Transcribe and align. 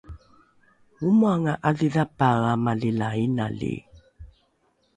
omoanga 1.07 1.53
’adhidhapae 1.69 2.41
amali 2.53 2.89
la 2.99 3.07
inali 3.25 3.73